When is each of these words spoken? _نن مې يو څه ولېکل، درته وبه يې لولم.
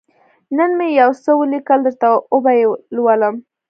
_نن 0.57 0.71
مې 0.77 0.87
يو 1.01 1.11
څه 1.23 1.31
ولېکل، 1.39 1.79
درته 1.85 2.07
وبه 2.33 2.51
يې 2.59 2.65
لولم. 2.95 3.35